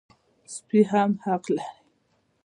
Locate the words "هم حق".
0.91-1.45